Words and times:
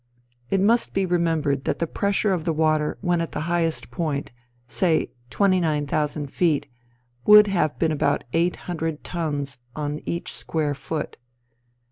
It 0.49 0.59
must 0.59 0.93
be 0.95 1.05
remembered 1.05 1.65
that 1.65 1.77
the 1.77 1.85
pressure 1.85 2.33
of 2.33 2.43
the 2.43 2.53
water 2.53 2.97
when 3.01 3.21
at 3.21 3.33
the 3.33 3.41
highest 3.41 3.91
point 3.91 4.31
say 4.67 5.11
twenty 5.29 5.59
nine 5.59 5.85
thousand 5.85 6.31
feet, 6.31 6.65
would 7.27 7.45
have 7.45 7.77
been 7.77 7.91
about 7.91 8.23
eight 8.33 8.55
hundred 8.65 9.03
tons 9.03 9.59
on 9.75 9.99
each 10.07 10.33
square 10.33 10.73
foot. 10.73 11.17